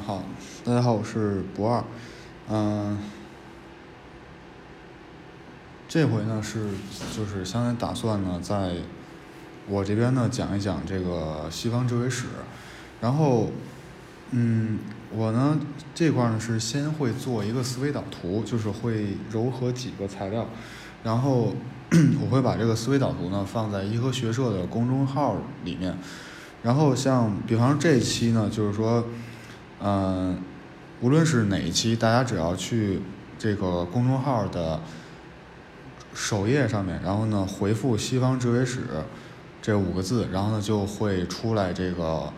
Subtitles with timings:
[0.00, 0.22] 好，
[0.64, 1.84] 大家好，我是不二，
[2.48, 2.98] 嗯，
[5.86, 6.68] 这回呢是
[7.14, 8.76] 就是相当于打算呢在
[9.68, 12.26] 我这边呢讲一讲这个西方哲学史，
[13.02, 13.50] 然后
[14.30, 14.78] 嗯
[15.12, 15.60] 我呢
[15.94, 20.46] 这块呢是先会做一个思维导图，就是会糅合几个材料，
[21.04, 21.54] 然后
[22.22, 25.94] 我会把这个思维导图呢放在颐和学社的公众号里面，
[26.62, 29.04] 然后像比方说这一期呢就是说。
[29.82, 30.36] 嗯，
[31.00, 33.00] 无论是哪一期，大家只要去
[33.38, 34.78] 这个公众号的
[36.12, 38.80] 首页上面，然后呢回复“西方哲学史”
[39.62, 42.30] 这五个字，然后呢就会出来这个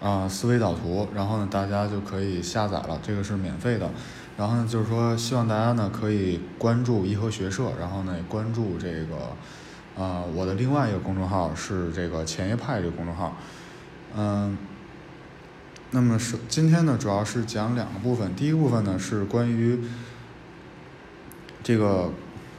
[0.00, 3.90] 啊思维导图，然后呢大家就可以下载了，这个是免费的。
[4.38, 13.36] 然后呢就是说希望大家呢可以关注颐和学社，然后呢关注这个啊我的另外一个公众号是这个前叶派这个公众号，
[14.16, 14.56] 嗯。
[15.90, 18.36] 那么是今天呢，主要是讲两个部分。
[18.36, 19.80] 第一部分呢是关于
[21.62, 22.10] 这个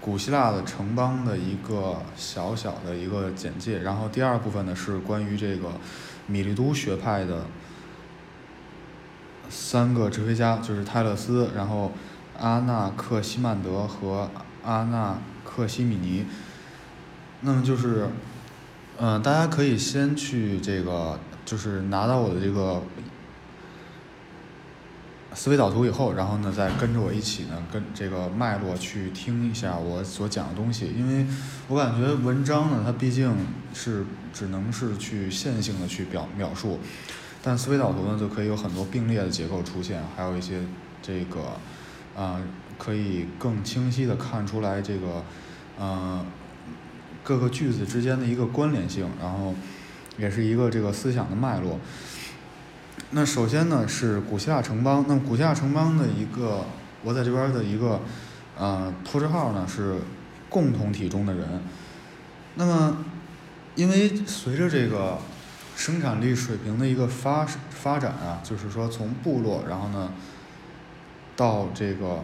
[0.02, 5.74] 古希腊的城邦的一个小小的一个简介，然后第二部分呢是关于这个
[6.26, 7.46] 米利都学派的
[9.48, 11.92] 三个哲学家，就是泰勒斯，然后
[12.40, 14.32] 阿纳克西曼德和
[14.64, 16.26] 阿纳克西米尼。
[17.42, 18.08] 那么就是，
[18.98, 22.82] 嗯，大家可以先去这个，就是拿到我的这个。
[25.36, 30.92] 思维导图以后，然后呢，再跟着我一起呢，跟这个脉络去听一下我所讲的东西。
[30.98, 31.26] 因为
[31.68, 33.32] 我感觉文章呢，它毕竟
[33.74, 36.80] 是只能是去线性的去表描述，
[37.44, 40.62] 但思维导图呢，就可以有很多并列的结构出现，还有一些
[41.02, 41.42] 这个
[42.20, 42.42] 啊，
[42.80, 45.24] 可以更清晰的看出来这个
[45.78, 46.26] 呃
[47.24, 49.54] 各个句子之间的一个关联性，然后
[50.18, 51.80] 也是一个这个思想的脉络。
[53.12, 56.64] 那首先呢是古希腊城邦，那古希腊城邦的一个
[57.04, 58.00] 我在这边的一个
[58.56, 59.96] 呃破折号呢是
[60.48, 61.60] 共同体中的人。
[62.54, 62.98] 那么
[63.74, 65.18] 因为随着这个
[65.76, 70.12] 生产力水平的一个发发展啊，就是说从部落然后呢
[71.36, 72.24] 到这个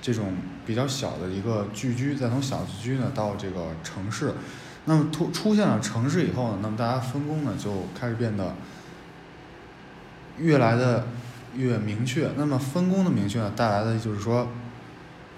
[0.00, 4.32] 这种比较小的一个聚居，再从小聚居呢到这个城市，
[4.84, 8.54] 那么突出现了城市以后呢，那么大家分工呢就开始变得。
[10.38, 11.06] 越来的
[11.54, 14.48] 越明确，那么分工的明确呢，带来的就是说，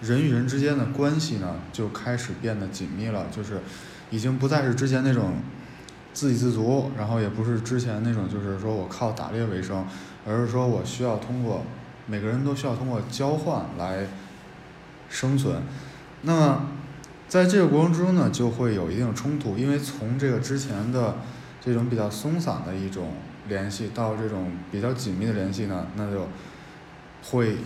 [0.01, 3.61] 人与人之间的关系呢，就开始变得紧密了，就是
[4.11, 5.35] 已经不再是之前那种
[6.13, 9.85] 自给自足，然后也不是之前那种就是说我靠打猎为生，
[10.25, 11.65] 而是说我需要通过
[12.07, 14.07] 每个人都需要通过交换来
[15.11, 15.63] 生存。
[16.23, 16.69] 那么
[17.27, 21.17] 在这个过程之中呢，就会有一定冲突，因为从这个之前的
[21.61, 23.09] 这种比较松散的一种。
[23.49, 26.27] 联系到这种比较紧密的联系呢，那就
[27.23, 27.57] 会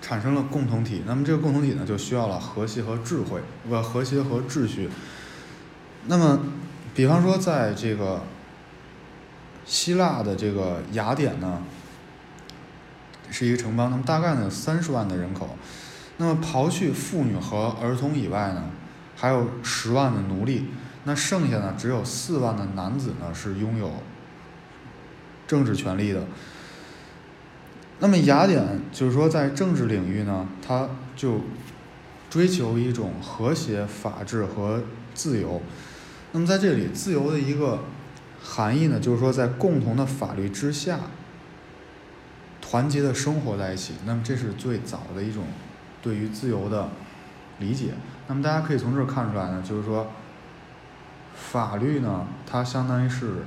[0.00, 1.02] 产生了共同体。
[1.06, 4.88] 那么这个共同体呢，就需要了和谐和智慧，不和谐和秩序。
[6.06, 6.40] 那么，
[6.94, 8.22] 比方说在这个
[9.64, 11.62] 希腊的这个雅典呢，
[13.30, 15.56] 是一个城邦，那么大概呢有三十万的人口。
[16.18, 18.70] 那么刨去妇女和儿童以外呢，
[19.16, 20.68] 还有十万的奴隶。
[21.04, 23.92] 那剩下呢，只有四万的男子呢是拥有。
[25.50, 26.24] 政治权利的，
[27.98, 31.40] 那么雅典就是说，在政治领域呢，它就
[32.30, 34.80] 追求一种和谐、法治和
[35.12, 35.60] 自由。
[36.30, 37.80] 那么在这里，自由的一个
[38.40, 41.00] 含义呢，就是说在共同的法律之下，
[42.60, 43.94] 团结的生活在一起。
[44.06, 45.42] 那么这是最早的一种
[46.00, 46.90] 对于自由的
[47.58, 47.94] 理解。
[48.28, 50.12] 那么大家可以从这儿看出来呢，就是说，
[51.34, 53.38] 法律呢，它相当于是。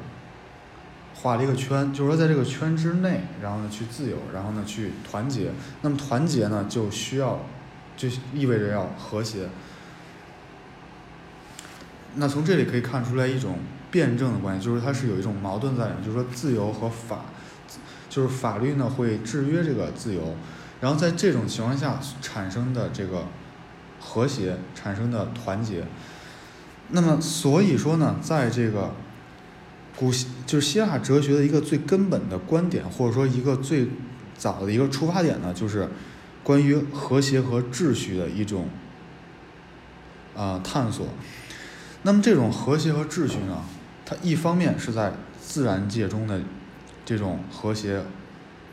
[1.24, 5.52] 画了一个圈，就是说在这个圈之内，然后呢去自由，然后呢去团结。
[5.82, 7.40] 那么团结呢就需要，
[7.96, 9.48] 就意味着要和谐。
[12.16, 17.22] 那从这里可以看出来一种辩证的关系，就是它是有一种矛盾在里面，就是说自由和法，
[18.10, 20.36] 就是法律呢会制约这个自由，
[20.82, 23.28] 然后在这种情况下产生的这个
[23.98, 25.86] 和谐，产生的团结。
[26.90, 28.94] 那么所以说呢，在这个。
[29.98, 33.88] 古希就是希腊哲学的一个最根本的观点，或者说一个最
[34.36, 35.88] 早的一个出发点呢，就是
[36.44, 38.68] 关于和谐和秩序的一种
[40.36, 41.08] 啊探索。
[42.02, 43.64] 那么这种和谐和秩序呢，
[44.06, 46.42] 它一方面是在自然界中的
[47.06, 48.02] 这种和谐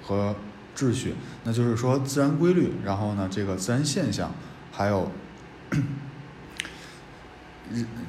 [0.02, 0.34] 和
[0.74, 1.14] 秩序，
[1.44, 4.32] 那就是说自然规律，然后呢这个自然现象，
[4.72, 5.10] 还有。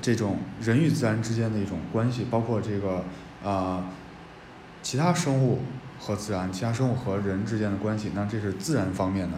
[0.01, 3.05] 这种人与自然之间的一种关系，包括这个
[3.43, 3.85] 啊
[4.81, 5.61] 其他生物
[5.99, 9.37] 和自然、其他生物和人之间的关系，那这是自然方面的。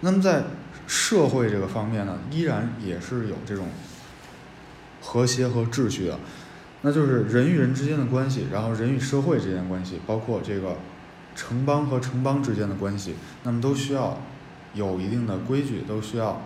[0.00, 0.44] 那么在
[0.86, 3.68] 社会这个方面呢，依然也是有这种
[5.00, 6.18] 和谐和秩序的，
[6.82, 10.76] 那就是人与人之间的关系，然后人与社会之间的关系，包括这个
[11.36, 13.14] 城邦和城邦之间的关系，
[13.44, 14.18] 那么都需要
[14.74, 16.42] 有一定的规矩，都需要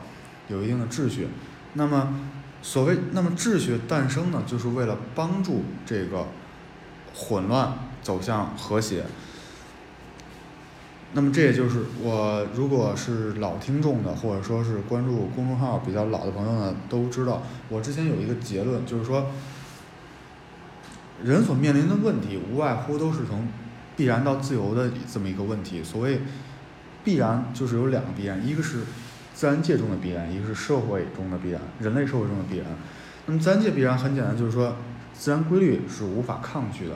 [0.48, 1.28] 有一定的秩序。
[1.74, 2.20] 那么
[2.66, 6.26] 所谓那么秩序诞生呢，就是为了帮助这个
[7.14, 9.04] 混乱走向和谐。
[11.12, 19.26] 那么这也就是我如果是老听众的，或者说是关注公众号比较老的朋友呢，都知道我之前有一个结论，就是说，
[21.22, 23.46] 人所面临的问题无外乎都是从
[23.94, 25.84] 必然到自由的这么一个问题。
[25.84, 26.22] 所谓
[27.04, 28.78] 必然，就是有两个必然，一个是
[29.34, 32.66] 自然界中的必然，一个是社会中的必然，人类社会中的必然。
[33.26, 34.76] 那么自然界必然很简单，就是说
[35.12, 36.94] 自然规律是无法抗拒的。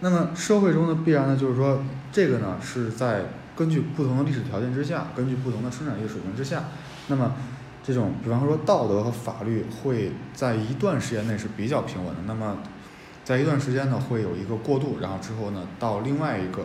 [0.00, 3.26] 那么社会中的必然呢，就是说，这个呢是在
[3.56, 6.64] 根据不同的历史条件之下，根据不同的生产力水平之下，
[7.06, 7.34] 那么
[7.84, 12.20] 这种比方说道德和法律会在一段时间内是比较平稳的。
[12.26, 12.58] 那么
[13.24, 16.64] 在一段时间呢会有一个过渡，然后之后呢到另外一个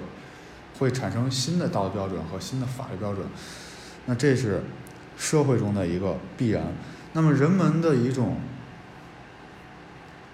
[0.79, 3.25] 会产生新的道德标准和新的法律标准。
[4.05, 4.61] 那这是
[5.17, 6.63] 社会中的一个必然。
[7.13, 8.37] 那么人们的一种。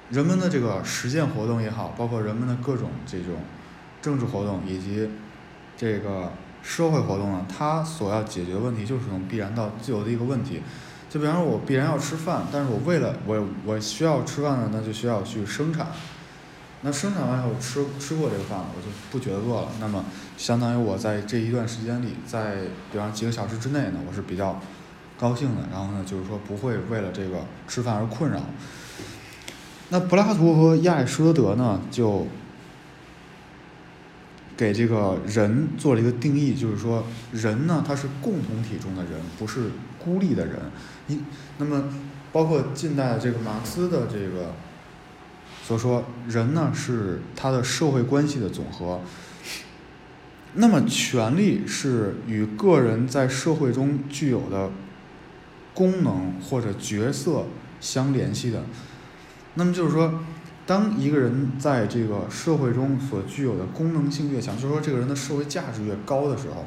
[0.10, 3.36] 人们的这个实践活动也好，包括人们的各种这种
[4.02, 5.10] 政治活动以及
[5.76, 6.32] 这个
[6.64, 10.62] 社会活动呢，它所要解决问题就是从必然到自由的一个问题。
[11.10, 15.88] 就比方说，我必然要吃饭，但是我为了我我需要吃饭呢，那就需要去生产。
[16.82, 19.68] 那生产完以后吃吃过这个饭，我就不觉得饿了。
[19.80, 20.06] 那么
[20.38, 24.60] 相当于我在这一段时间里，在比方几个小时之内呢，我是比较
[25.18, 25.64] 高兴的。
[25.72, 28.42] 然后呢，就是说不会为了这个吃饭而困扰。
[29.90, 32.28] 那柏拉图和亚里士多德呢，就
[34.56, 40.60] 给这个人做了一个定义，就是说，人呢，他是共同体中的人，不是孤立的人。
[41.08, 41.20] 一，
[41.58, 41.86] 那么
[42.32, 44.54] 包括近代这个马克思的这个
[45.68, 49.02] 所以说，人呢是他的社会关系的总和。
[50.54, 54.72] 那么，权力是与个人在社会中具有的
[55.74, 57.48] 功能或者角色
[57.82, 58.64] 相联系的。
[59.56, 60.22] 那么就是说，
[60.66, 66.66] 当一个人在这个社会中所具有的功能性越强，就是说这个人的社会价值越高的时候，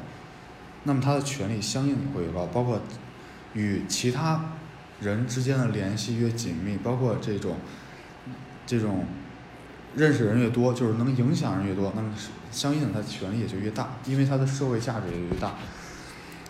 [0.83, 2.79] 那么他的权利相应也会越高，包括
[3.55, 4.51] 与其他
[4.99, 7.55] 人之间的联系越紧密，包括这种
[8.79, 9.05] 这种
[9.95, 12.13] 认识人越多，就是能影响人越多，那么
[12.51, 15.55] 相应的他权力也就越大，因为他的社会价值也就越大。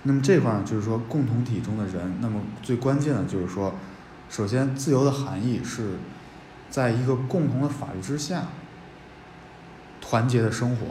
[0.03, 3.73] 那么这块呢，就是说共同体中的人，那么最关键的就是说，
[4.29, 5.95] 首先自由的含义是。
[6.71, 8.43] 在一个共同的法律之下，
[9.99, 10.85] 团结的生活。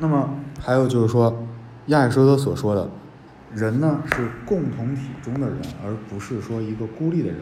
[0.00, 1.46] 那么还有就是说，
[1.86, 2.90] 亚里士多德所说的，
[3.54, 7.38] 人呢是共同体中的人，而不是说一个孤立的人。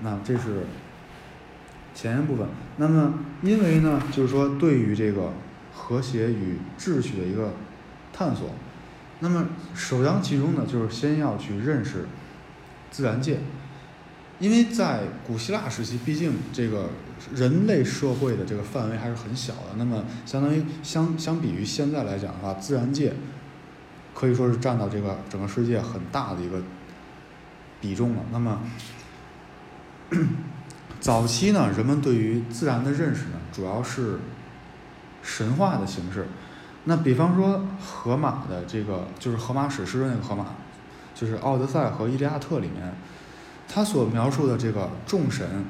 [0.00, 0.66] 那这是
[1.96, 2.46] 前沿部分。
[2.76, 5.32] 那么因为呢，就是说对于这个
[5.74, 7.54] 和谐与秩序的一个
[8.12, 8.50] 探索，
[9.18, 12.06] 那么首当其冲的就是先要去认识
[12.90, 13.40] 自然界。
[14.38, 16.90] 因为在古希腊时期，毕竟这个
[17.34, 19.76] 人类社会的这个范围还是很小的。
[19.78, 23.14] 那么，相当于相相比于现在来讲的话，自然界
[24.14, 26.60] 可以说是占到这个整个世界很大的一个
[27.80, 28.22] 比重了。
[28.30, 28.60] 那么，
[31.06, 34.18] 早期呢，人们对于自然的认识呢，主要是
[35.22, 36.26] 神话的形式。
[36.82, 40.46] 那比方说，荷马的这个就是荷马史诗的那个荷马，
[41.14, 42.92] 就是《奥德赛》和《伊利亚特》里面。
[43.68, 45.64] 他所描述的这个众神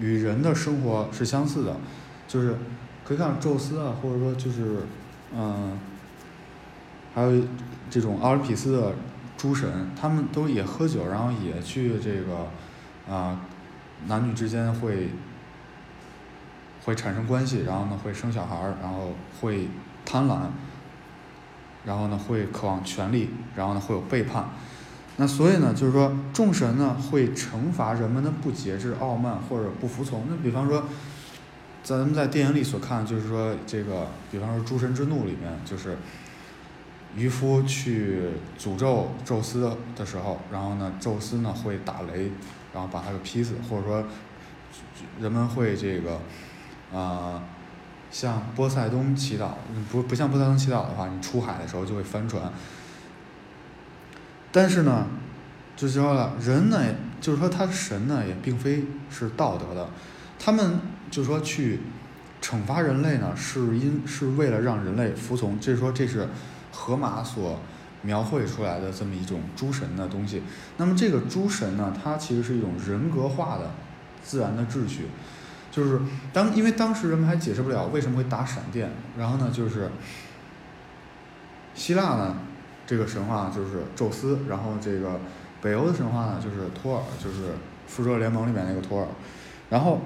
[0.00, 1.76] 与人的生活是相似的，
[2.26, 2.56] 就是
[3.04, 4.78] 可以看宙斯啊，或者说就是
[5.32, 5.78] 嗯，
[7.14, 7.44] 还有
[7.88, 8.92] 这种奥林匹斯的
[9.36, 13.38] 诸神，他们都也喝酒，然后也去这个啊
[14.06, 15.10] 男女之间会
[16.84, 19.68] 会产生关系，然后呢会生小孩儿，然后会
[20.04, 20.40] 贪婪，
[21.84, 24.48] 然后呢会渴望权力，然后呢会有背叛。
[25.16, 30.26] 那所以呢，就是说众神呢会惩罚人们的不节制、傲慢或者不服从。
[30.28, 30.84] 那比方说，
[31.84, 35.96] 咱们在电影里所看，就是说这个，比方说《诸神之怒》里面，就是
[37.14, 38.22] 渔夫去
[38.58, 42.32] 诅咒宙斯的时候，然后呢，宙斯呢会打雷，
[42.74, 44.04] 然后把他给劈死，或者说
[45.20, 46.20] 人们会这个
[46.92, 47.40] 啊
[48.10, 49.50] 向波塞冬祈祷，
[49.90, 52.52] 不不向波塞冬祈祷的话，你出海的时候就会翻船。
[54.50, 55.06] 但是呢，
[55.76, 56.80] 就是说了，人呢，
[57.20, 59.88] 就是说他神呢也并非是道德的，
[60.38, 61.80] 他们就说去
[62.42, 66.28] 惩罚人类呢，是因是为了让人类服从，就是说这是
[66.70, 67.58] 荷马所
[68.04, 70.42] 描绘出来的这么一种诸神的东西。
[70.76, 73.72] 那么这个诸神呢，它其实是一种人格化的
[74.22, 75.06] 自然的秩序，
[75.72, 76.00] 就是
[76.32, 79.90] 当因为当时人们还解释不了为什么会打闪电，然后呢就是
[81.74, 82.36] 希腊呢
[82.86, 85.18] 这个神话就是宙斯，然后这个
[85.60, 87.54] 北欧的神话呢就是托尔，就是
[87.88, 89.08] 复仇者联盟里面那个托尔，
[89.70, 90.00] 然后。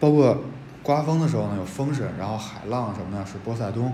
[0.00, 0.44] 包括
[0.82, 3.92] 刮风的时候呢，有风神，然后海浪什么的是波塞冬。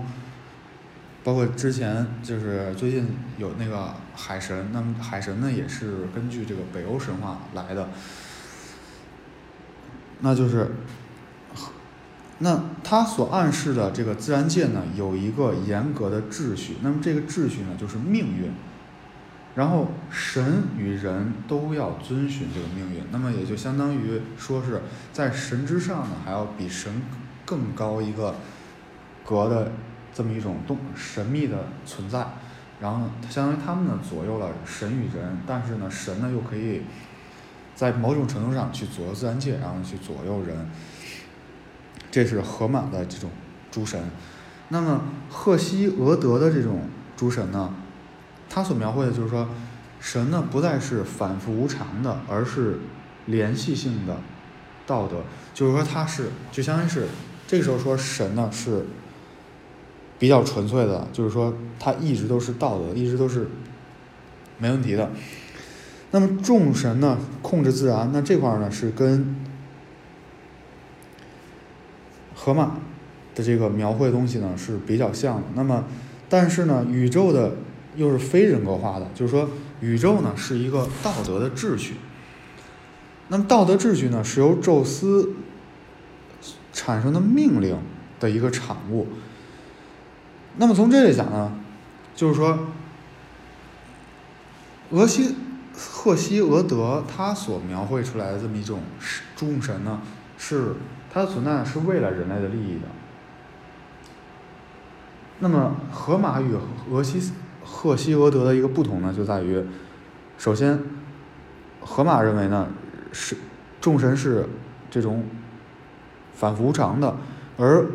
[1.27, 3.05] 包括之前就是最近
[3.37, 7.89] 有那个海神，那么海神呢也是根据这个北欧神话来的。
[10.21, 10.71] 那就是，
[12.37, 18.53] 那它所暗示的这个自然界呢，有一个严格的秩序，那么这个秩序呢就是命运。
[19.55, 24.81] 然后神与人都要遵循这个命运，那么也就相当于说是
[25.11, 27.01] 在神之上呢，还要比神
[27.43, 28.35] 更高一个
[29.25, 29.73] 格的
[30.17, 32.25] 这么一种动神秘的存在。
[32.81, 36.81] 然后相当于他们呢左右了神与人，但是呢神呢又可以
[37.75, 40.67] 在某种程度上去左右自然界，然后去左右人。
[42.09, 43.29] 这是荷马的这种
[43.69, 44.01] 诸神。
[44.69, 46.81] 那么赫西俄德的这种
[47.15, 47.73] 诸神呢？
[48.49, 49.47] 他所描绘的就是说，
[49.99, 52.79] 神呢不再是反复无常的，而是
[53.25, 54.17] 联系性的
[54.85, 55.23] 道德。
[55.53, 57.07] 就是说，他是就相当于是
[57.47, 58.85] 这个时候说神呢是
[60.19, 63.47] 比较纯粹的，就是说他一直都是道德，一直都是
[64.57, 65.09] 没问题的。
[66.11, 69.35] 那么众神呢控制自然，那这块呢是跟
[72.35, 72.77] 河马
[73.35, 75.43] 的这个描绘东西呢是比较像的。
[75.55, 75.85] 那么
[76.29, 77.55] 但是呢宇宙的。
[77.95, 79.49] 又是非人格化的，就是说，
[79.81, 81.95] 宇宙呢是一个道德的秩序。
[83.29, 85.33] 那么道德秩序呢是由宙斯
[86.71, 87.75] 产生的命令
[88.19, 89.07] 的一个产物。
[90.57, 91.51] 那么从这里讲呢，
[92.15, 92.57] 就是说，
[94.91, 95.35] 俄西
[95.75, 98.81] 赫西俄德他所描绘出来的这么一种
[99.35, 100.01] 众神呢，
[100.37, 100.73] 是
[101.13, 102.87] 它的存在是为了人类的利益的。
[105.39, 106.55] 那么荷马与
[106.91, 107.31] 俄西。
[107.69, 109.61] 赫西俄德的一个不同呢，就在于，
[110.37, 110.79] 首先，
[111.81, 112.65] 荷马认为呢
[113.11, 113.35] 是
[113.81, 114.47] 众神是
[114.89, 115.25] 这种
[116.33, 117.13] 反复无常的，
[117.57, 117.85] 而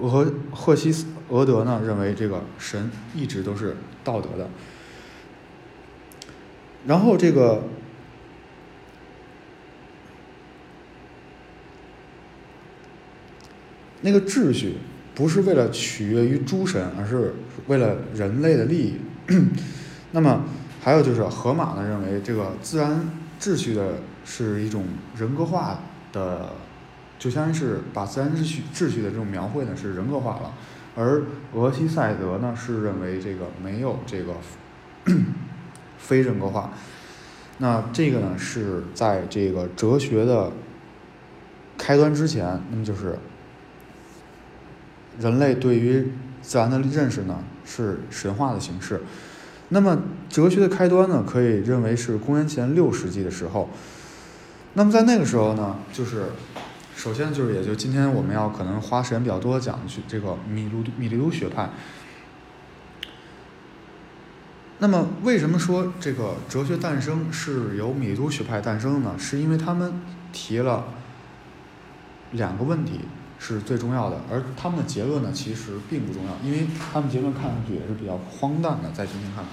[0.00, 3.74] 俄赫西斯俄德呢认为这个神一直都是
[4.04, 4.50] 道德的。
[6.86, 7.62] 然后这个
[14.02, 14.76] 那个秩序
[15.14, 17.34] 不是为了取悦于诸神，而是
[17.66, 18.96] 为了人类的利益。
[20.12, 20.44] 那么
[20.82, 23.08] 还有就是，河马呢认为这个自然
[23.40, 24.84] 秩序的是一种
[25.16, 25.80] 人格化
[26.12, 26.50] 的，
[27.18, 30.52] 就相当于是把自然秩序秩序的这种描绘呢是人格化了，
[30.94, 31.22] 而
[31.54, 34.34] 俄西塞德呢是认为这个没有这个
[35.98, 36.72] 非人格化。
[37.58, 40.52] 那这个呢是在这个哲学的
[41.78, 43.18] 开端之前，那么就是
[45.18, 47.38] 人类对于自然的认识呢。
[47.64, 49.00] 是神话的形式，
[49.68, 49.96] 那么
[50.28, 53.70] 哲学的开端呢，可以认为是公元前六世纪的时候。
[54.74, 56.24] 那么在那个时候呢，就是
[57.02, 61.68] 首先就是也就今天我们要可能花时间比较多讲去这个米卢米利都学派。
[64.78, 69.16] 那么为什么说这个哲学诞生是由米利都学派诞生呢？
[69.18, 70.00] 是因为他们
[70.32, 70.84] 提了
[72.30, 73.00] 两个问题。
[73.44, 79.50] 是最重要的，而他们的结论呢，其实并不重要，因为他们结论看上去也是比较荒诞的，在今天看来。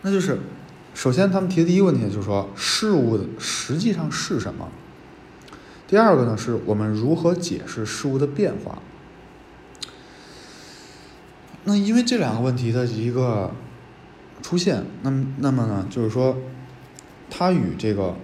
[0.00, 0.38] 那就是，
[0.94, 4.68] 首先他们提的第一个问题就是说，事物实际上是什么？
[5.86, 8.78] 第二个呢，是我们如何解释事物的变化？
[11.64, 13.52] 那因为这两个问题的一个
[14.42, 16.36] 出现，那么那么呢，就是说，
[17.28, 18.16] 它与这个。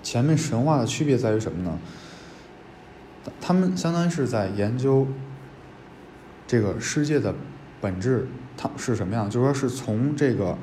[0.00, 1.78] 前面神话的区别在于什么呢？
[3.42, 5.06] 他们相当于是在研究
[6.46, 7.34] 这个世界的
[7.78, 9.28] 本质，它是什么样？
[9.28, 10.56] 就是说是从这个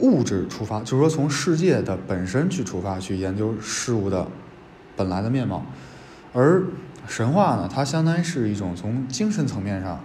[0.00, 4.28] 物质出发，就是说从世界的本身去出发去研究事物的
[4.96, 5.64] 本来的面貌。
[6.32, 6.64] 而
[7.08, 10.00] 神话呢，它相当于是一种从精神层面上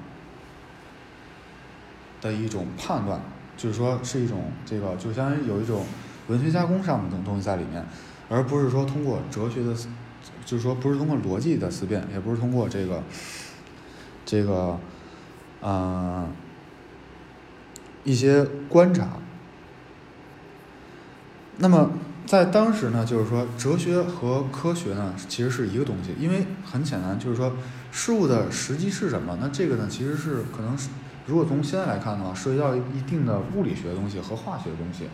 [2.21, 3.19] 的一种判断，
[3.57, 5.85] 就是说是一种这个，就相当于有一种
[6.27, 7.85] 文学加工上的东西在里面。
[8.29, 9.75] 而不是说通过哲学的，
[10.45, 13.03] 就是说不是通过逻辑的思辨，也不是通过这个，
[14.25, 14.79] 这个，
[15.59, 16.29] 呃，
[18.05, 19.17] 一些观察。
[21.57, 21.91] 那么
[22.25, 27.53] 在当时呢，就是说哲学和科学呢其实是一个东西，因为很简单，就是说
[27.91, 29.37] 事物的实际是什么？
[29.41, 30.89] 那这个呢其实是可能是，
[31.27, 35.07] 如果从现在来看的话，涉及到一定的物理学的东西和化学的东西，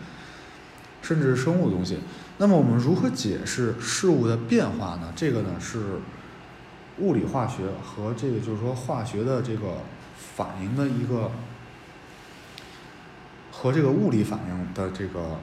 [1.01, 1.99] 甚至是生物的东西。
[2.37, 5.11] 那么我们如何解释事物的变化呢？
[5.15, 5.99] 这个呢是
[6.99, 9.77] 物理化学和这个就是说化学的这个
[10.15, 11.31] 反应的一个
[13.51, 15.37] 和这个物理反应的这个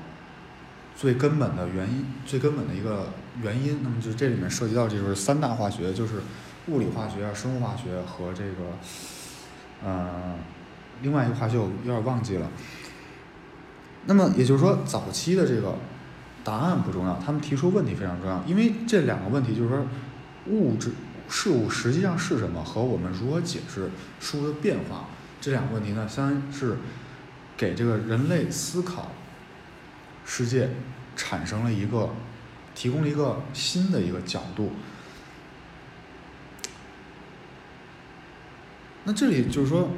[0.96, 3.08] 最根本的原因，最根本的一个
[3.42, 3.80] 原因。
[3.82, 6.22] 那么就这里面涉及到这就是三大化学，就是
[6.68, 8.78] 物理化学、生物化学和这个
[9.84, 10.34] 呃
[11.02, 12.50] 另外一个化学我有点忘记了。
[14.06, 15.76] 那么也就是说，早期的这个。
[16.46, 19.86] 答案不重要，他们提出问题非常重要，因为这两个问题就是说，
[20.48, 20.92] 物质
[21.26, 25.08] 事物实际上是什么和我们如何解释事物的变化
[25.40, 26.76] 这两个问题呢，相当是
[27.56, 29.10] 给这个人类思考
[30.24, 30.70] 世界
[31.16, 32.10] 产生了一个
[32.74, 34.72] 提供了一个新的一个角度。
[39.04, 39.90] 那这里就是说。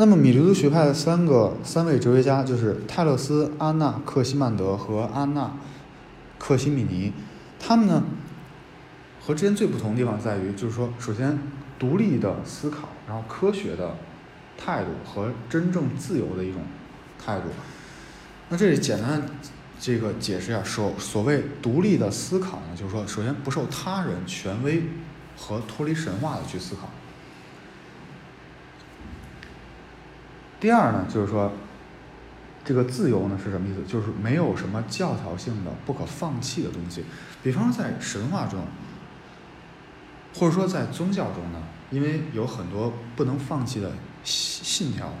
[0.00, 5.56] 那么，米留兹学派的三个三位哲学家就是泰勒斯、阿纳克西曼德和阿纳
[6.38, 7.12] 克西米尼，
[7.58, 8.04] 他们呢
[9.20, 11.36] 和之间最不同的地方在于，就是说，首先
[11.80, 13.96] 独立的思考，然后科学的
[14.58, 16.60] 态度和真正自由的一种
[17.24, 17.44] 态度。
[18.50, 19.22] 那这里简单
[19.78, 24.82] 这个解释一下，所所谓独立的思考呢，就是说，首先不受他人权威
[25.36, 26.90] 和脱离神话的去思考。
[30.58, 31.52] 第二呢，就是说，
[32.64, 33.82] 这个自由呢是什么意思？
[33.86, 37.04] 就是没有什么教条性的、不可放弃的东西。
[37.44, 38.64] 比方说在神话中，
[40.34, 43.92] 或者说在宗教中呢，因为有很多不能放弃的
[44.24, 45.12] 信信条，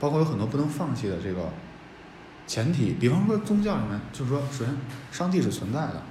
[0.00, 1.50] 包括有很多不能放弃的这个
[2.46, 2.92] 前提。
[2.92, 4.76] 比方说宗教里面，就是说，首先
[5.10, 6.02] 上帝是存在的，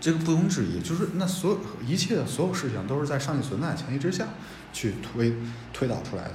[0.00, 0.80] 这个不容置疑。
[0.80, 4.26] 就是那所有一切的所有事情都是在上帝存在的前提之下
[4.72, 5.34] 去推
[5.72, 6.34] 推导出来的。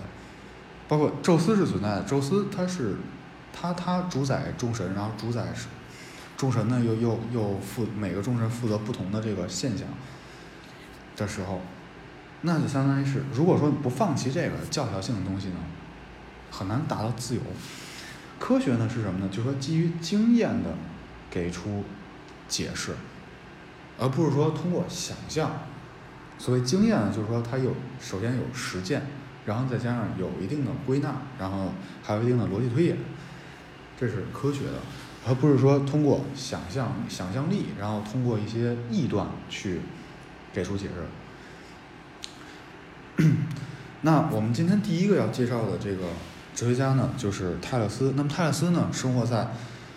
[0.88, 2.96] 包括宙斯是存在的，宙斯他是，
[3.52, 5.68] 他他主宰众神，然后主宰是
[6.38, 9.88] 众神呢，又又又负每个众神负责不同的这个现象
[11.16, 11.62] 的时候，
[12.46, 15.56] 那就相当于是，如果说不放弃这个教条性的东西呢，
[16.50, 17.42] 很难达到自由。
[18.40, 19.28] 科学呢是什么呢？
[19.30, 20.76] 就是说基于经验的
[21.30, 21.84] 给出
[22.48, 22.94] 解释，
[24.00, 25.52] 而不是说通过想象。
[26.38, 29.02] 所谓经验呢，就是说它有首先有实践。
[29.46, 32.98] 然后再加上有一定的归纳，然后还有一定的逻辑推演，
[33.96, 34.80] 这是科学的，
[35.28, 39.82] 而不是说通过想象、想象力，然后通过一些臆断去
[40.52, 40.94] 给出解释。
[44.02, 46.08] 那我们今天第一个要介绍的这个
[46.54, 48.14] 哲学家呢，就是泰勒斯。
[48.16, 49.48] 那么泰勒斯呢，生活在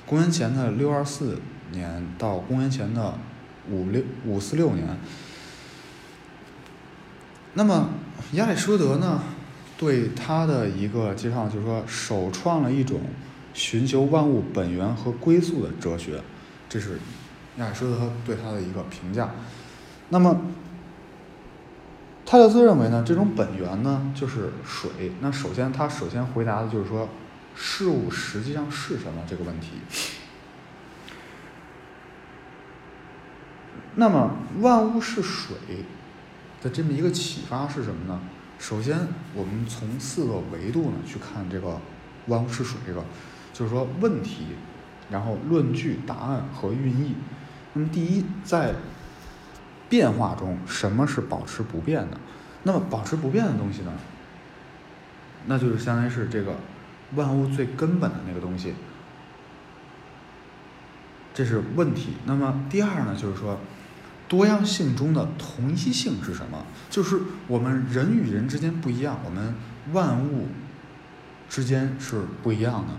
[0.07, 1.38] 公元前的六二四
[1.72, 3.14] 年到公元前的
[3.70, 4.96] 五六五四六年。
[7.54, 7.90] 那么
[8.33, 9.22] 亚里士多德呢？
[9.76, 13.00] 对他的一个介绍就是说，首创了一种
[13.54, 16.20] 寻求万物本源和归宿的哲学，
[16.68, 16.98] 这是
[17.59, 19.31] 亚里士多德对他的一个评价。
[20.09, 20.40] 那么，
[22.30, 25.12] 泰勒斯认为呢，这种本源呢就是水。
[25.22, 27.08] 那首先，他首先回答的就是说，
[27.54, 29.78] 事物实际上是什么这个问题。
[33.94, 35.56] 那么，万物是水
[36.60, 38.20] 的这么一个启发是什么呢？
[38.58, 41.80] 首先，我们从四个维度呢去看这个
[42.26, 43.02] 万物是水这个，
[43.54, 44.48] 就是说问题，
[45.08, 47.14] 然后论据、答案和寓意。
[47.72, 48.74] 那么第一，在
[49.88, 52.18] 变化中，什么是保持不变的？
[52.62, 53.92] 那么保持不变的东西呢？
[55.46, 56.57] 那就是相当于是这个
[57.14, 58.74] 万物最根本的那个东西，
[61.33, 62.14] 这是问题。
[62.27, 63.59] 那么第二呢，就是说。
[64.29, 66.66] 多样性中的同一性是什么？
[66.90, 69.55] 就是我们人与人之间不一样，我们
[69.94, 70.48] 万物
[71.48, 72.92] 之间是不一样的。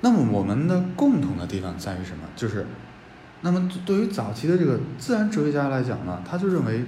[0.00, 2.24] 那么我们的共同的地方在于什么？
[2.34, 2.66] 就是，
[3.40, 6.84] 那么对于早期的这个自然哲学家来讲呢，他就认为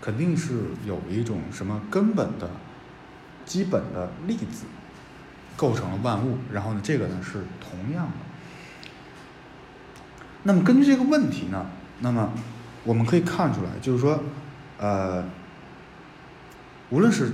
[0.00, 2.50] 肯定是有一种什么根本的、
[3.44, 4.64] 基本的粒子
[5.56, 8.12] 构成了万物，然后呢，这个呢是同样的。
[10.44, 11.66] 那么根据这个问题呢？
[12.00, 12.32] 那么，
[12.84, 14.22] 我们可以看出来，就是说，
[14.78, 15.24] 呃，
[16.90, 17.32] 无论是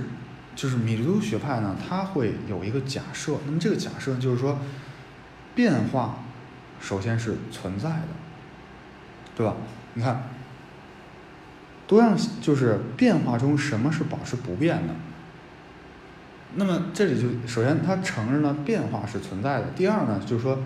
[0.55, 3.37] 就是米留学派呢，它会有一个假设。
[3.45, 4.59] 那么这个假设就是说，
[5.53, 6.17] 变化
[6.81, 8.07] 首先是存在的，
[9.35, 9.55] 对吧？
[9.93, 10.23] 你看，
[11.87, 14.93] 多样性就是变化中什么是保持不变的？
[16.55, 20.59] 那么这里就首先他承认了变化是存在的，第二呢就是说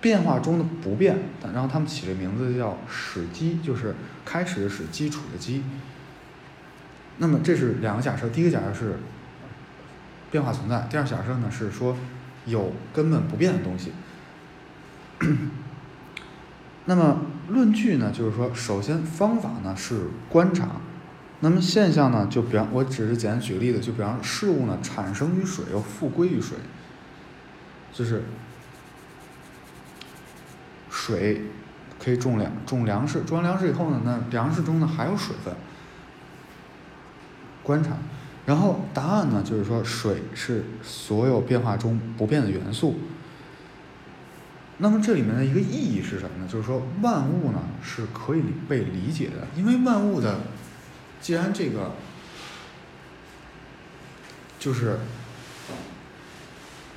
[0.00, 1.18] 变化中的不变，
[1.52, 5.62] 然后他们起了名字叫始基，就是开始的始，基础的基。
[7.18, 8.98] 那么这是两个假设，第一个假设是
[10.30, 11.96] 变化存在，第二假设呢是说
[12.46, 13.92] 有根本不变的东西。
[16.84, 20.68] 那么论据呢，就是说，首先方法呢是观察，
[21.40, 26.58] 那么现象呢，就比方，我只是简单举个例子，就比方事物呢产生于水又复归于水，
[27.92, 28.24] 就是
[30.90, 31.42] 水
[32.02, 35.54] 可以种粮种粮食，种完粮食以后呢，那粮食中呢还有水分，
[37.62, 37.90] 观察，
[38.44, 42.96] 然后答案呢就是说水是所有变化中不变的元素。
[44.78, 46.46] 那么这里面的一个意义是什么呢？
[46.46, 50.40] 就是说万物呢是可以被理解的，因为万物的，
[51.20, 51.92] 既然这个
[54.58, 54.98] 就是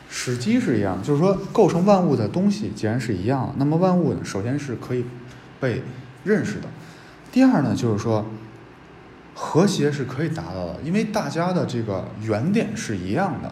[0.10, 5.06] 史基是一样，就是说构成万物的东西既然是一样，那么万物呢首先是可以
[5.62, 5.82] 被
[6.26, 6.68] 认识的，
[7.32, 8.26] 第二呢就是说
[9.34, 13.50] 和谐是可以达到的，因为大家的这个原点是一样的。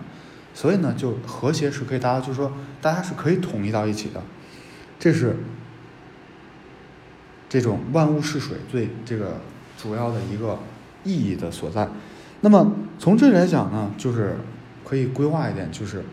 [0.57, 4.19] 所以呢，就和谐是可以达到，就是说大家是可以统一到一起的，
[4.97, 5.35] 这是
[7.47, 9.39] 这种万物是水最这个
[9.77, 10.57] 主要的一个
[11.03, 11.87] 意义的所在。
[12.41, 14.37] 那么从这里来讲呢，就是
[14.83, 16.03] 可以规划一点，就是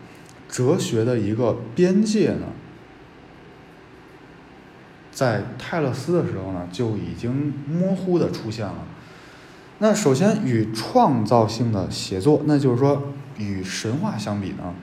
[0.47, 2.45] 哲学的一个边界呢，
[5.11, 8.85] 在泰勒斯的时候呢就已经模糊的出现了。
[9.79, 13.11] 那首先与创造性的写作，那就是说。
[13.37, 14.73] 与神话相比呢，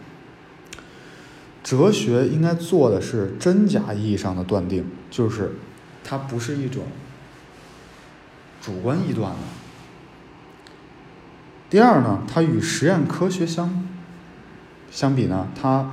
[1.63, 5.53] 哲学应该做的是真假意义上的断定，就是
[6.05, 6.85] 它不是一种
[8.61, 9.39] 主观臆断的。
[11.71, 13.89] 第二呢，它与实验科学相
[14.91, 15.91] 相比呢，它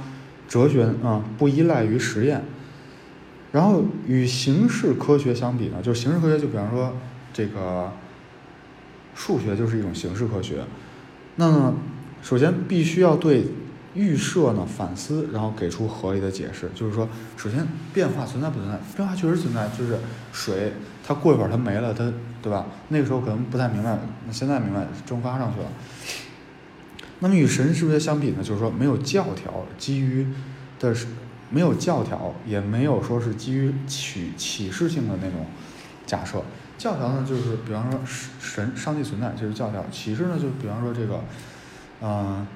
[0.48, 2.44] 哲学啊不依赖于实验。
[3.52, 6.94] 然后与形式科学相比呢，就是形式科学，就比方说
[7.32, 7.94] 这个
[9.16, 10.66] 数学就是一种形式科学，
[11.38, 11.74] 那么。
[12.22, 13.46] 首先，必须要对
[13.96, 16.70] 预设呢反思，然后给出合理的解释。
[16.76, 18.78] 就是说，首先变化存在不存在？
[18.96, 19.98] 变化确实存在，就是
[20.32, 20.74] 水
[21.06, 22.68] 它过一会儿它没了，它对吧？
[22.90, 25.68] 那个时候可能不太明白，那现在明白蒸发上去了。
[27.20, 28.44] 那么与神是不是相比呢？
[28.44, 30.28] 就是说没有教条，基于
[30.80, 31.08] 的是
[31.50, 35.46] 没有教条，也没有说是基于启启示性的那种
[36.06, 36.44] 假设。
[36.78, 38.00] 教条呢，就是比方说
[38.40, 41.22] 神上帝存在，这是教条；启示呢，就比方说这个。
[42.02, 42.48] 嗯，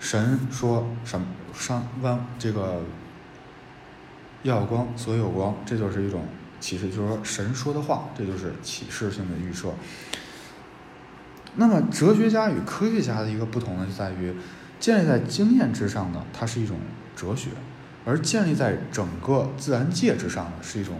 [0.00, 2.82] 神说什么上万这个
[4.42, 6.24] 要有光，所以有光，这就是一种
[6.58, 9.72] 启示，就是说神说的话，这就是启示性的预设。
[11.54, 14.34] 那么哲学家与科学家的一个不同呢，就在于
[14.78, 16.78] 建立在经验之上的，它是一种
[17.14, 17.50] 哲学；
[18.04, 20.98] 而建立在整个自然界之上的，是一种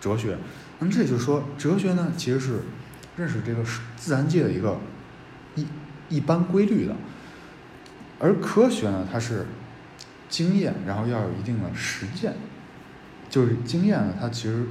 [0.00, 0.38] 哲学。
[0.78, 2.60] 那么这也就是说，哲学呢，其实是
[3.16, 3.62] 认识这个
[3.96, 4.78] 自然界的一个
[6.08, 6.20] 一。
[6.20, 6.94] 般规律的，
[8.18, 9.46] 而科学呢，它是
[10.28, 12.34] 经验，然后要有一定的实践。
[13.28, 14.64] 就是经验呢，它其实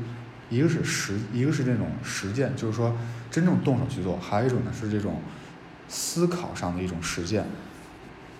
[0.50, 2.98] 一个是实，一个是这种实践，就是说
[3.30, 5.21] 真正动手去做；还有一种呢是这种
[5.88, 7.45] 思考上的一种实践。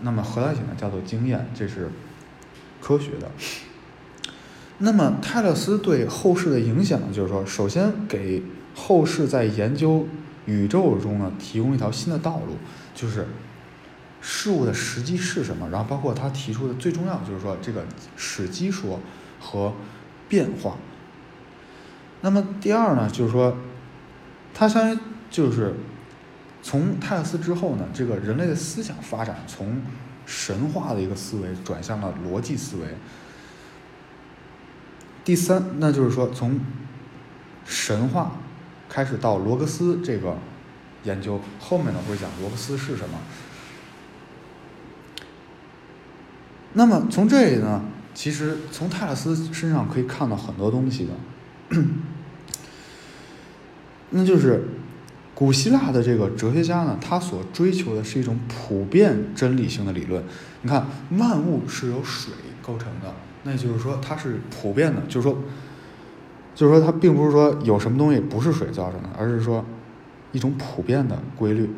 [0.02, 1.90] 那么合在一起呢，叫做经验，这是
[2.82, 3.32] 科学的。
[4.80, 10.08] 那么泰勒斯对后世的影响呢，就是说，首先给后世在研究
[10.46, 12.58] 宇宙中呢提供一条新的道路。
[12.94, 13.28] 就是
[14.22, 15.70] 事物的时机是什么？
[15.70, 19.00] 然后包括他提出的最重要就是说这个时机说
[19.40, 19.74] 和
[20.28, 20.78] 变化。
[22.22, 23.56] 那么第二呢，就是说，
[24.54, 25.76] 他相当于就是
[26.64, 29.82] 从泰勒斯之后呢，这个人类的思想发展从
[30.26, 32.88] 神话的一个思维转向了逻辑思维。
[35.24, 36.60] 第三，那就是说从
[37.66, 38.38] 神话
[38.90, 40.38] 开始到罗格斯这个。
[41.06, 43.20] 研究后面呢会讲罗格斯是什么。
[46.74, 47.84] 那么从这里呢，
[48.16, 51.78] 其实从泰勒斯身上可以看到很多东西的，
[54.10, 54.68] 那就是
[55.36, 60.24] 古希腊的这个哲学家呢，他所追求的是一种普遍真理性的理论。
[60.64, 65.38] 你看，万物是由水构成的，那就是说它是普遍的，就是说，
[66.56, 69.64] 就是说它并不是说有什么东西不是水造成的，而是说。
[70.32, 71.74] 一种普遍的规律。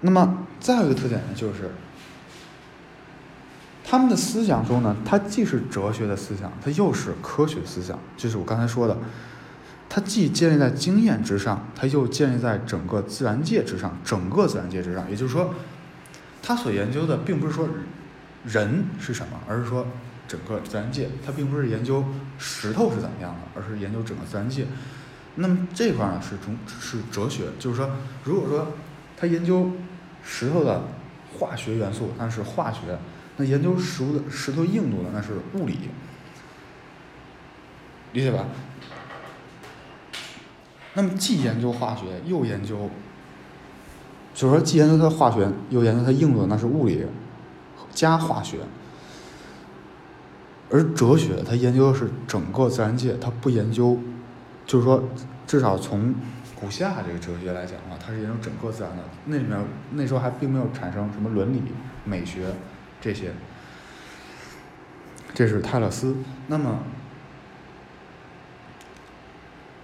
[0.00, 1.70] 那么再有一个特点呢，就是
[3.84, 7.98] 他们的思想中呢，它既是哲学的思想，它又是科学思想。
[8.16, 8.96] 就是我刚才说的，
[9.86, 15.10] 它既建立在经验之上，它又建立在整个自然界之上，整个自然界之上。
[15.10, 15.52] 也就是说，
[16.42, 17.68] 他所研究的并不是说
[18.46, 19.86] 人是什么，而是说
[20.26, 21.08] 整个自然界。
[21.24, 22.04] 它并不是研究
[22.38, 24.66] 石头是怎么样的，而是研究整个自然界。
[25.36, 27.90] 那么这块呢是中是哲学，就是说，
[28.24, 28.72] 如果说
[29.16, 29.70] 他研究
[30.24, 30.84] 石头的
[31.38, 32.80] 化学元素，那是化学；
[33.36, 35.90] 那研究石的石头硬度的，那是物理。
[38.12, 38.46] 理解吧？
[40.94, 42.88] 那么既研究化学，又研究，
[44.32, 47.04] 就是说既研究它化学，又研究它硬度，那是物理
[47.92, 48.60] 加化学。
[50.70, 54.00] 而哲学，它研究的是整个自然界，它不研究。
[54.66, 55.02] 就是说，
[55.46, 56.12] 至少从
[56.56, 59.04] 古希腊这个哲学来讲的话，它是研究整个自然的。
[59.26, 59.56] 那里面
[59.92, 61.62] 那时候还并没有产生什么伦理、
[62.04, 62.48] 美学
[63.00, 63.32] 这些。
[65.32, 66.16] 这是泰勒斯。
[66.48, 66.80] 那么，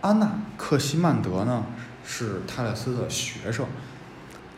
[0.00, 1.64] 安娜克西曼德呢，
[2.04, 3.66] 是泰勒斯的学生。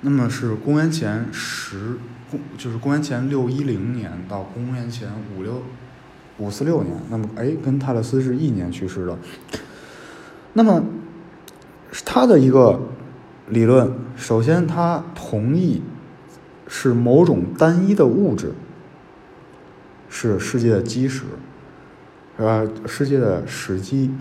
[0.01, 1.99] 那么是公元前十
[2.31, 5.63] 公，就是公元前六一零年到公元前五六
[6.39, 6.97] 五四六年。
[7.11, 9.19] 那么，哎，跟泰勒斯是一年去世的。
[10.53, 10.85] 那么，
[12.05, 12.81] 他的一个
[13.49, 15.83] 理论，首先他同意
[16.67, 18.53] 是某种单一的物质
[20.09, 21.25] 是世界的基石，
[22.37, 24.13] 呃，世界的始基。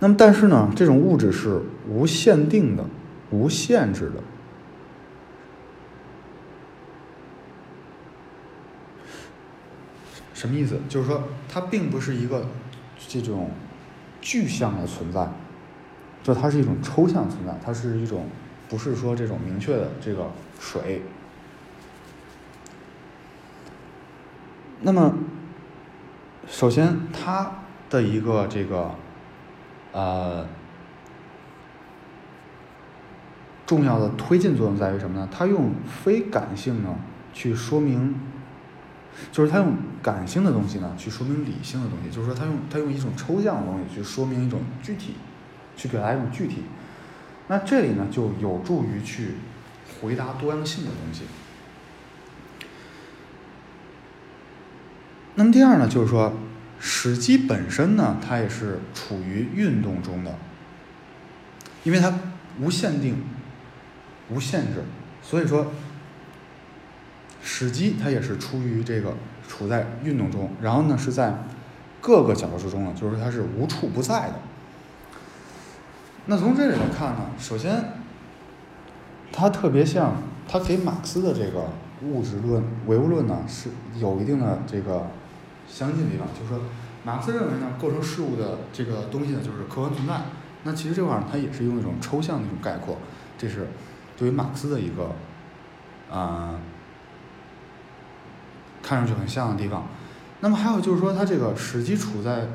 [0.00, 2.84] 那么，但是呢，这种物质是无限定的、
[3.30, 4.22] 无限制的。
[10.38, 10.78] 什么意思？
[10.88, 12.46] 就是说，它并不是一个
[12.96, 13.50] 这种。
[14.20, 15.28] 具象的存在，
[16.24, 18.26] 就它是一种抽象存在，它是一种
[18.68, 21.02] 不是说这种明确的这个水。
[24.80, 25.14] 那么，
[26.48, 28.90] 首先它的一个这个
[29.92, 30.44] 呃
[33.64, 35.28] 重要的推进作用在于什么呢？
[35.30, 36.96] 它用非感性呢
[37.32, 38.16] 去说明。
[39.30, 39.74] 就是它用
[40.10, 42.08] 感性的东西呢，去说明理性的东西。
[42.10, 45.16] 就是说，他用他用一种抽象的东西去说明一种具体，
[45.76, 46.62] 去表达一种具体。
[47.48, 49.34] 那这里呢，就有助于去
[50.00, 51.24] 回答多样性的东西。
[55.34, 56.32] 那么第二呢，就是说，
[56.80, 60.34] 史记本身呢，它也是处于运动中的，
[61.84, 62.18] 因为它
[62.58, 63.22] 无限定、
[64.30, 64.84] 无限制，
[65.22, 65.70] 所以说。
[67.40, 69.16] 史记它也是出于这个
[69.48, 71.34] 处在运动中，然后呢是在
[72.00, 74.34] 各个角落之中呢，就是它是无处不在的。
[76.26, 77.94] 那从这里来看呢，首先
[79.32, 80.12] 它特别像，
[80.46, 81.70] 它给马克思的这个
[82.02, 85.06] 物质论、唯物论呢是有一定的这个
[85.66, 86.60] 相近的地方，就是说
[87.02, 90.20] 马克思认为呢，构成事物的这个东西呢就是客观存在。
[90.64, 92.98] 那其实这块儿它也是用一种抽象的一种概括，
[93.38, 93.66] 这是
[94.16, 95.12] 对于马克思的一个
[96.14, 96.54] 啊。
[98.88, 99.86] 看上去很像的地方，
[100.40, 102.46] 那么还有就是说，它这个实际处在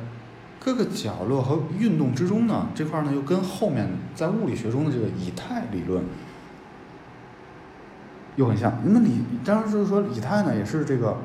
[0.59, 6.03] 各个角落和运动之中呢，这块呢又跟后面在物理学中的这个以太理论
[8.35, 8.73] 又很像。
[8.83, 11.17] 那么李当然就是说，以太呢也是这个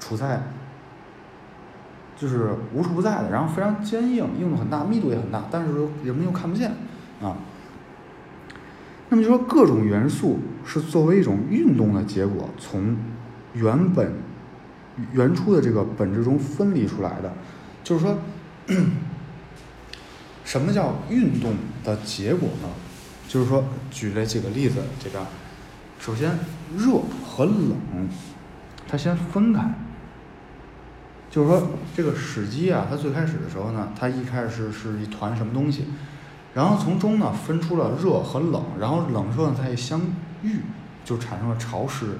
[0.00, 0.40] 处在
[2.16, 6.70] 就是无处不在的，然后非常坚硬，硬度很大，密度也很大，但是人们又看不见
[7.20, 7.36] 啊。
[9.10, 12.96] 那么就说各种元素是作为一种运动的结果，从
[13.52, 14.14] 原本。
[15.12, 17.32] 原初的这个本质中分离出来的，
[17.84, 18.18] 就是说，
[20.44, 21.54] 什么叫运动
[21.84, 22.68] 的结果呢？
[23.28, 25.26] 就是说，举了几个例子，这个，
[25.98, 26.38] 首先
[26.76, 27.76] 热和冷，
[28.88, 29.68] 它先分开。
[31.28, 35.86] 就是说，这个史机啊，它最开始的时候呢，它一开始是一团什么东西，
[36.54, 40.00] 然后从中呢分出了热和冷，然后冷热呢它一相
[40.42, 40.60] 遇，
[41.04, 42.16] 就产生了潮湿。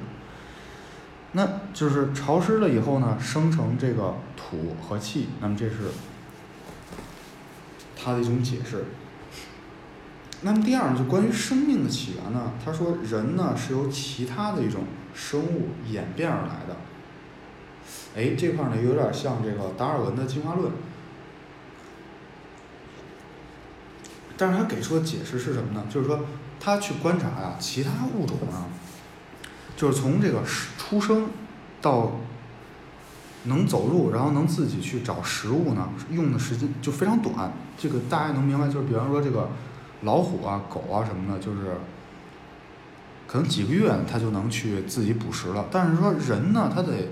[1.36, 5.90] 那就是潮湿了以后呢，生成这个土和气，那么这是
[7.94, 8.86] 它的一种解释。
[10.40, 16.76] 那么第二呢，就关于生命的起源呢，他说人呢是由其他的一种生物演变而来的。
[18.16, 20.72] 哎，这块呢有点像这个达尔文的进化论，
[24.38, 25.84] 但是他给出的解释是什么呢？
[25.90, 26.20] 就是说
[26.58, 28.64] 他去观察呀，其他物种啊。
[29.76, 30.40] 就是从这个
[30.78, 31.28] 出生
[31.80, 32.12] 到
[33.44, 37.52] 能走路，然后能自己去找食物呢，用的时间就非常短。
[37.78, 39.50] 这个大家能明白，就是比方说这个
[40.02, 41.76] 老虎啊、狗啊什么的，就是
[43.28, 45.66] 可能几个月它就能去自己捕食了。
[45.70, 47.10] 但是说人呢，他得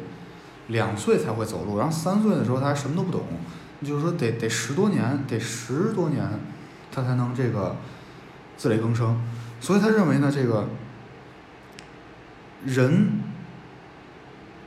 [0.69, 3.23] 两岁才会走路，然后三岁的时候他还什么都不懂。
[3.83, 6.27] 就是说得得十多年，得十多年，
[6.91, 7.77] 他才能这个
[8.57, 9.21] 自力更生。
[9.61, 10.67] 所以他认为呢，这个
[12.65, 13.21] 人，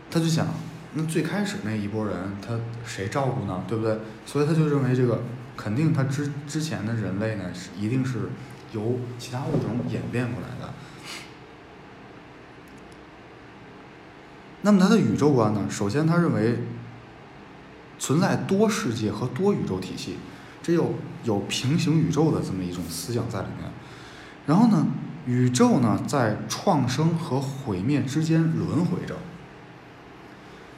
[0.10, 0.48] 他就想，
[0.94, 3.64] 那最开始那一波人，他谁照顾呢？
[3.68, 4.00] 对不对？
[4.26, 5.24] 所以他就认为这个
[5.56, 8.30] 肯定他之之前的人类呢，是一定是
[8.72, 10.74] 由其他物种演变过来的。
[14.62, 15.68] 那么他的宇宙观呢？
[15.70, 16.60] 首先他认为
[18.00, 20.18] 存在多世界和多宇宙体系，
[20.62, 23.72] 这有有平行宇宙的这么一种思想在里面。
[24.46, 24.88] 然后呢，
[25.28, 29.18] 宇宙呢在创生和毁灭之间轮回着，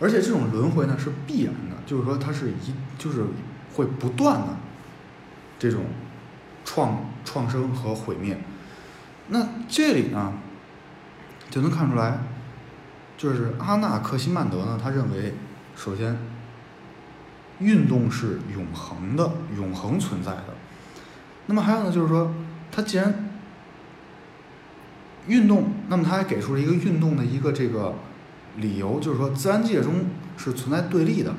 [0.02, 3.24] 而且这种轮回呢是必然的，就是说它是一就是
[3.76, 4.58] 会不断的
[5.60, 5.86] 这种
[6.66, 8.40] 创创生和毁灭。
[9.28, 10.34] 那这里呢
[11.52, 12.18] 就能看出来，
[13.18, 15.36] 就是阿纳克西曼德呢，他认为
[15.76, 16.18] 首先
[17.60, 20.56] 运动是永恒的，永恒存在的。
[21.46, 22.34] 那么还有呢，就是说
[22.72, 23.29] 他既然
[25.30, 27.94] 运动，那么他还给出了一个运动的一个这个
[28.58, 31.34] 理由，就是说自然界中是存在对立的，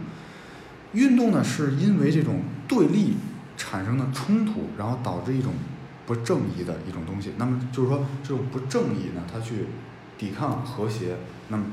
[0.92, 3.16] 运动呢是因为这种对立
[3.57, 5.53] 产生的冲突，然后导致一种
[6.07, 7.33] 不正义的一种东西。
[7.37, 9.66] 那么就是说这种不正义呢，它去
[10.16, 11.16] 抵抗和谐，
[11.48, 11.64] 那么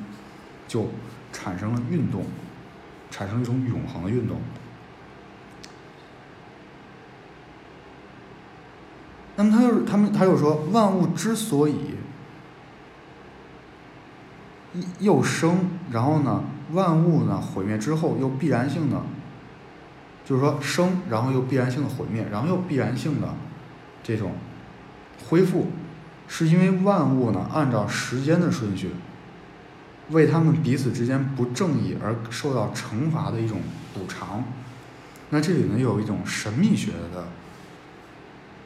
[0.68, 0.90] 就
[1.32, 2.26] 产生了运动，
[3.12, 4.38] 产生一种永恒的运动。
[9.36, 11.76] 那么他又他们他又说，万物之所以
[15.00, 19.02] 又生，然后呢，万物呢毁灭之后又必然性的，
[20.26, 23.34] 就是说生，然后又必然性的毁灭，然后又必然性的
[24.04, 24.34] 这种
[25.30, 25.68] 恢复，
[26.28, 28.92] 是因为万物呢按照时间的顺序，
[30.10, 33.60] 为他们彼此之间不正义而受到惩罚的一种
[33.94, 34.44] 补偿。
[35.30, 37.26] 那这里呢有一种神秘学的。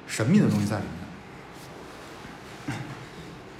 [0.08, 1.01] 神秘的东西在里面。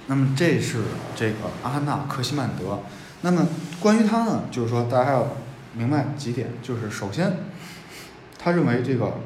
[0.06, 0.82] 那么这是
[1.14, 2.80] 这个阿纳克西曼德。
[3.22, 3.46] 那么
[3.80, 5.36] 关于他呢，就是说大家要
[5.74, 7.32] 明白几点，就是首先，
[8.38, 9.18] 他认为这个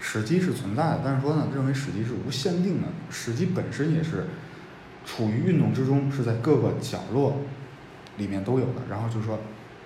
[0.00, 4.26] 史记是存在的，但是说呢，认为史记是无限定的，史记本身也是
[5.04, 7.38] 处于运动之中，是在各个角落
[8.16, 8.82] 里面都有的。
[8.90, 9.38] 然后就是说，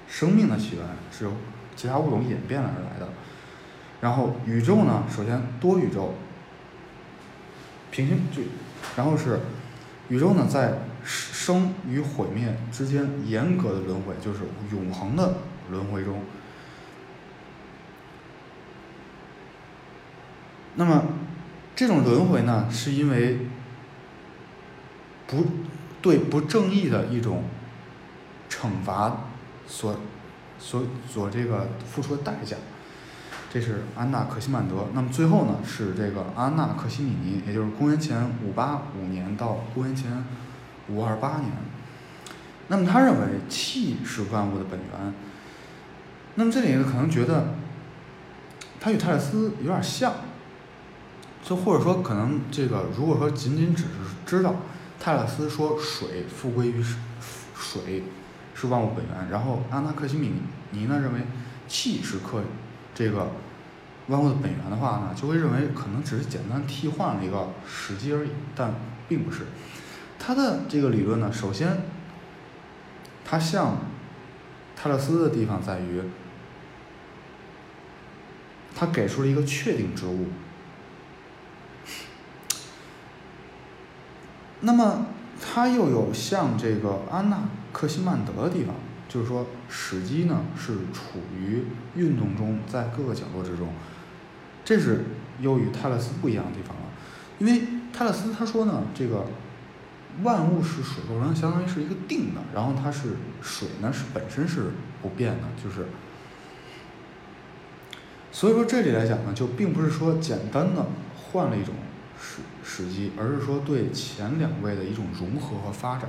[0.09, 1.33] 生命的起源是由
[1.77, 3.09] 其他物种演变而来的。
[4.01, 6.15] 然后宇宙呢，首先多宇宙。
[7.93, 8.43] 平行就，
[8.95, 9.41] 然后是
[10.11, 14.41] 宇宙呢，在生与毁灭之间严格的轮回，就是
[14.73, 15.37] 永恒的
[15.71, 16.23] 轮回中。
[20.75, 21.05] 那么
[21.77, 23.39] 这种轮回呢，是因为
[25.29, 25.47] 不
[26.03, 27.45] 对不正义的一种
[28.49, 29.29] 惩罚
[29.67, 29.97] 所
[30.59, 32.57] 所所这个付出的代价。
[33.53, 40.25] 这是安纳克西曼德，那么最后呢是这个安纳克西米尼，也就是公元前五八五年到公元前
[40.89, 41.51] 五二八年。
[42.69, 45.15] 那么他认为气是万物的本源。
[46.37, 47.55] 那么这里呢可能觉得
[48.79, 50.15] 他与泰勒斯有点像，
[51.43, 53.89] 就或者说可能这个如果说仅仅只是
[54.25, 54.55] 知道
[55.01, 56.85] 泰勒斯说水复归于
[57.57, 58.05] 水
[58.55, 60.35] 是万物本源，然后安纳克西米
[60.71, 61.23] 尼呢认为
[61.67, 62.45] 气是克。
[62.95, 63.31] 这个
[64.09, 68.75] 万物的本源的话呢，就会认为可能只是简单替换了一个时机而已，但
[69.09, 69.47] 并不是。
[70.19, 71.83] 他的这个理论呢，首先，
[73.25, 73.79] 他像
[74.77, 76.03] 泰勒斯的地方在于，
[78.75, 80.27] 他给出了一个确定之物。
[84.61, 85.07] 那么，
[85.41, 88.75] 他又有像这个安娜克西曼德的地方。
[89.11, 91.65] 就是说，史基呢是处于
[91.97, 93.71] 运动中，在各个角落之中，
[94.65, 95.05] 这是
[95.41, 96.83] 又与泰勒斯不一样的地方了。
[97.41, 99.27] 因为泰勒斯他说呢，这个
[100.23, 104.71] 万物是水构成，相当于是一个定的，然后它是水呢是本身是
[105.03, 105.87] 不变的，就是，
[108.31, 110.87] 所以说这里来讲呢，就并不是说简单的
[111.17, 111.75] 换了一种
[112.17, 116.09] 史史基，而是说对前两位的一种融合和发展。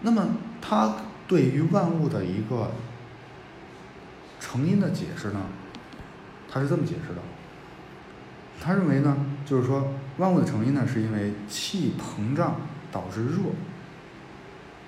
[0.00, 0.26] 那么
[0.60, 0.96] 他。
[1.28, 2.72] 对于万物的一个
[4.40, 5.42] 成因的解释呢，
[6.50, 7.20] 他是这么解释的。
[8.60, 9.16] 他认为呢，
[9.46, 12.56] 就是说万物的成因呢，是因为气膨胀
[12.90, 13.42] 导致热，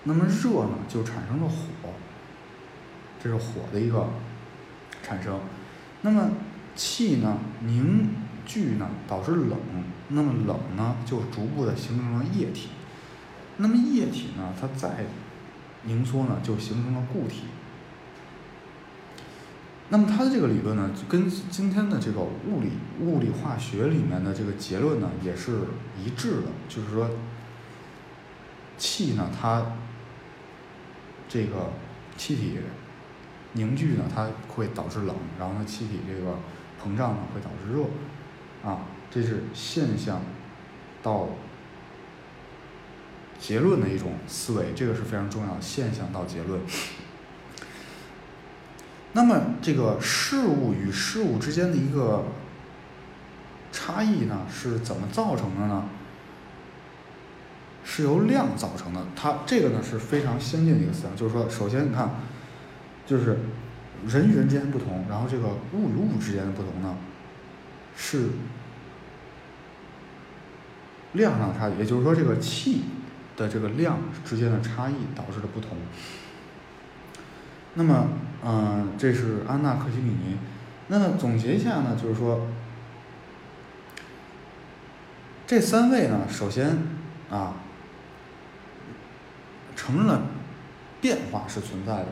[0.05, 1.91] 那么热呢就产生了火，
[3.23, 4.09] 这是火的一个
[5.03, 5.39] 产生。
[6.01, 6.31] 那么
[6.75, 8.09] 气呢凝
[8.47, 9.59] 聚呢导致冷，
[10.09, 12.71] 那么冷呢就逐步的形成了液体，
[13.59, 15.05] 那么液体呢它在
[15.85, 17.45] 凝缩呢，就形成了固体。
[19.93, 22.71] 那么它的这个理论呢，跟今天的这个物理
[23.01, 25.63] 物理化学里面的这个结论呢，也是
[25.99, 27.11] 一致的，就是说，
[28.79, 29.73] 气呢，它
[31.29, 31.73] 这个
[32.17, 32.59] 气体
[33.55, 36.39] 凝聚呢，它会导致冷，然后呢，气体这个
[36.81, 37.85] 膨胀呢，会导致热，
[38.71, 40.23] 啊，这是现象
[41.03, 41.31] 到
[43.41, 46.61] 结论的一种思维，这个是非常重要，现象到结论。
[49.13, 52.27] 那么，这个事物与事物之间的一个
[53.73, 55.89] 差异呢，是怎么造成的呢？
[57.83, 59.05] 是由量造成的。
[59.17, 62.11] 它这个呢是非常先进的一个思想，就是说，首先你看，
[63.05, 63.39] 就是
[64.07, 66.97] 人与人之间不同，然后这个物与物之间的不同呢，
[67.97, 68.29] 是
[71.15, 72.83] 量上的差异，也就是说，这个气
[73.37, 75.71] 的这个量之间的差异导致的不同。
[77.75, 78.09] 那么，
[78.45, 80.37] 嗯，这是安娜·克西米尼。
[80.89, 82.49] 那么总结一下呢，就是说，
[85.47, 86.79] 这三位呢，首先
[87.31, 87.55] 啊，
[89.77, 90.23] 承认了
[91.01, 92.07] 变化是存在的，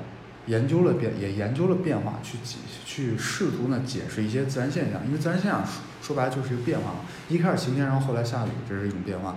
[0.47, 5.05] 研究了变，也研究了变化，去解，去试图呢解释一些自然现象。
[5.05, 9.37] 因为自然现象说说白了就是一个变化嘛，一开始晴天，然后后来下雨，这是一种变化。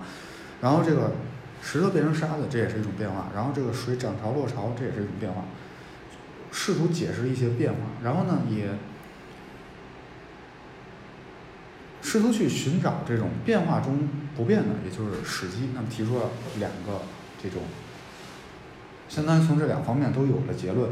[0.60, 1.12] 然后这个
[1.62, 3.30] 石头变成沙子，这也是一种变化。
[3.34, 5.44] 然后这个水涨潮落潮，这也是一种变化。
[6.50, 8.68] 试图解释一些变化，然后呢，也
[12.02, 15.70] 试图去寻找这种变化中不变的，也就是史记。
[15.72, 17.00] 那么提出了两个
[17.42, 17.62] 这种，
[19.08, 20.90] 相当于从这两方面都有了结论。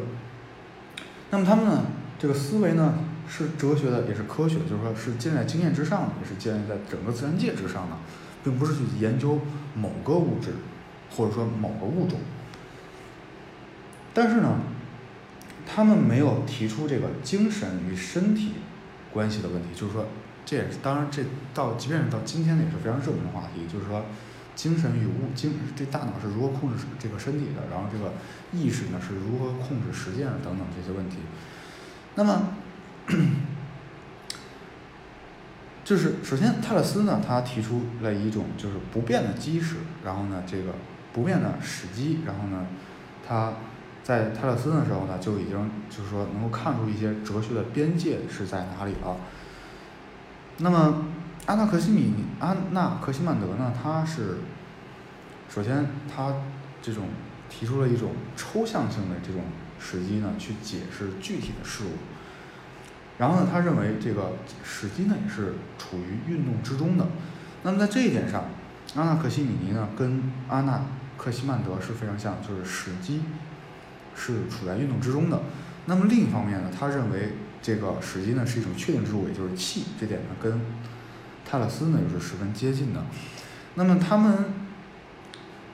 [1.31, 1.85] 那么他们呢，
[2.19, 2.95] 这个思维呢
[3.29, 7.97] 是哲学的，也是科学，就是说是建立在经验之上的，也是建立在整个自然界之上的，
[8.43, 9.41] 并不是去研究
[9.75, 10.55] 某个物质
[11.11, 12.19] 或者说某个物种。
[14.13, 14.59] 但是呢。
[15.73, 18.55] 他们没有提出这个精神与身体
[19.13, 20.05] 关系的问题，就是说，
[20.45, 21.23] 这也是当然，这
[21.55, 24.05] 到即便是到今天也是非常热门的话题，就是说，
[24.57, 28.15] 精神与物精这大脑是如何控制这个身体的，然后这个
[28.53, 31.19] 意识呢是如何控制实践等等这些问题。
[32.17, 32.49] 那么，
[35.91, 39.75] 就是首先泰勒斯呢，他提出了一种就是不变的基石，
[40.05, 40.73] 然后呢，这个
[41.13, 42.65] 不变的时机，然后呢，
[43.27, 43.55] 他。
[44.03, 49.17] 在泰勒斯的时候呢，就已经就是说能够看出一些哲学的边界是在哪里了。
[50.57, 51.05] 那么，
[51.47, 54.39] 安娜克西米安娜克西曼德呢，他是
[55.49, 56.35] 首先他
[56.81, 57.09] 这种
[57.51, 59.43] 提出了一种抽象性的这种
[59.79, 61.91] 时机呢，去解释具体的事物。
[63.21, 64.33] 然后呢，他认为这个
[64.65, 67.07] 史基呢也是处于运动之中的。
[67.63, 68.47] 那么在这一点上，
[68.97, 73.23] 安纳克西米尼呢跟阿纳克西曼德是非常像，就是史基。
[74.13, 75.41] 是处在运动之中的。
[75.87, 79.85] 那么另一方面呢，他认为这个史基呢是一种确定之物，也就是气。
[79.99, 80.61] 这点呢跟
[81.47, 83.03] 泰勒斯呢又是十分接近的。
[83.77, 84.53] 那么他们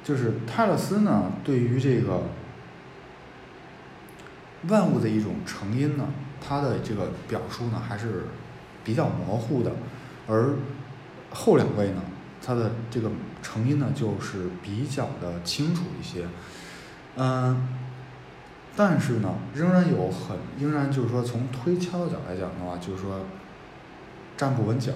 [0.05, 2.24] 就是泰勒斯呢对于这个
[4.68, 6.07] 万物的一种成因呢，
[6.41, 8.24] 他的这个表述呢还是
[8.84, 9.72] 比较模糊的。
[10.26, 10.55] 而
[11.30, 12.03] 后两位呢，
[12.45, 13.11] 他的这个
[13.43, 16.26] 成因呢就是比较的清楚一些。
[17.16, 17.68] 嗯。
[18.78, 23.20] 但是呢，仍然有很，仍然就是说，从推敲的角度来讲的话，就是说，
[24.37, 24.93] 站不稳脚。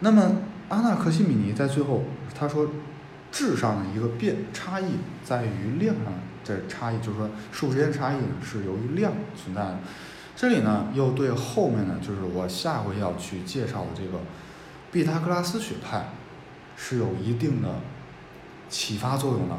[0.00, 2.04] 那么，阿纳克西米尼在最后
[2.34, 2.68] 他说，
[3.32, 6.12] 质上的一个变差异在于量上
[6.44, 9.78] 的差异，就是说，数之间差异呢是由于量存在的。
[10.36, 14.18] 这里呢，又对后面呢，就是我下回要去介绍的这个
[14.90, 16.08] 毕达哥拉斯学派
[16.76, 17.68] 是有一定的
[18.68, 19.54] 启发作用的。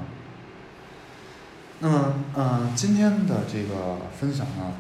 [1.79, 4.73] 那么，嗯，今天的这个分享呢，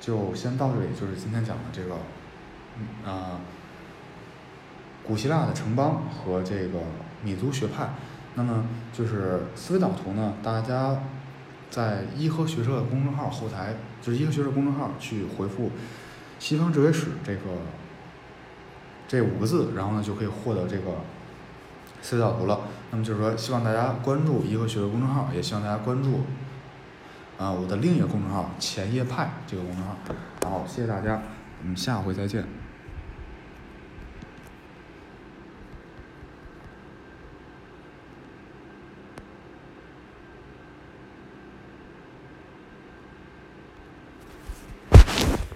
[0.00, 0.86] 就先到这里。
[0.98, 1.96] 就是今天讲的这个，
[3.04, 3.38] 呃，
[5.06, 6.78] 古希腊的城邦和这个
[7.22, 7.90] 米族学派。
[8.34, 10.96] 那么，就是思维导图呢，大家
[11.70, 15.70] 在伊和学社的公众号后台，就是伊和学社公众号去回复
[16.40, 17.40] “西方哲学史”这个
[19.06, 20.96] 这五个字，然后呢，就可以获得这个
[22.02, 22.60] 思维导图了。
[22.90, 26.20] 那么就是说，希望大家关注颐和学社公众号，也希望大家关注
[27.38, 29.96] 啊我的另一个公众号“前夜派”这个公众号。
[30.42, 31.22] 好，谢谢大家，
[31.62, 32.59] 我们下回再见。